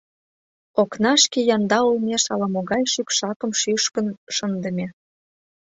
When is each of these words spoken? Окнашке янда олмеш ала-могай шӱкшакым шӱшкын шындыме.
Окнашке 0.81 1.39
янда 1.55 1.79
олмеш 1.89 2.23
ала-могай 2.33 2.83
шӱкшакым 2.93 3.51
шӱшкын 3.59 4.07
шындыме. 4.35 4.87